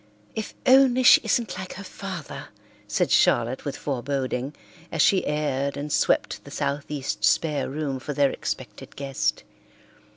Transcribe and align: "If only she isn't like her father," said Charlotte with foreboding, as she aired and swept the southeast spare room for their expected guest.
"If 0.33 0.55
only 0.65 1.03
she 1.03 1.21
isn't 1.23 1.59
like 1.59 1.73
her 1.75 1.83
father," 1.83 2.45
said 2.87 3.11
Charlotte 3.11 3.65
with 3.65 3.77
foreboding, 3.77 4.55
as 4.91 4.99
she 4.99 5.23
aired 5.27 5.77
and 5.77 5.93
swept 5.93 6.43
the 6.43 6.49
southeast 6.49 7.23
spare 7.23 7.69
room 7.69 7.99
for 7.99 8.13
their 8.13 8.31
expected 8.31 8.95
guest. 8.95 9.43